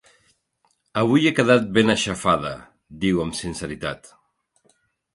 Avui 1.01 1.27
he 1.29 1.33
quedat 1.41 1.69
ben 1.77 1.95
aixafada 1.97 2.57
–diu 2.59 3.23
amb 3.29 3.41
sinceritat. 3.45 4.15